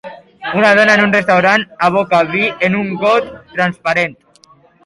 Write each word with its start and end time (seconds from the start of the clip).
Una 0.59 0.71
dona 0.79 0.95
en 0.99 1.03
un 1.07 1.13
restaurant 1.15 1.67
aboca 1.89 2.23
vi 2.31 2.49
en 2.69 2.81
un 2.81 2.91
got 3.05 3.31
transparent. 3.59 4.21